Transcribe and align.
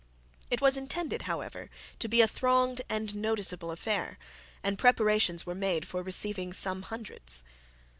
It 0.49 0.61
was 0.61 0.77
intended, 0.77 1.21
however, 1.29 1.69
to 1.99 2.07
be 2.07 2.21
a 2.21 2.27
thronged 2.27 2.81
and 2.89 3.13
noticeable 3.13 3.69
affair, 3.69 4.17
and 4.63 4.79
preparations 4.79 5.45
were 5.45 5.53
made 5.53 5.85
for 5.85 6.01
receiving 6.01 6.53
some 6.53 6.81
hundreds. 6.81 7.43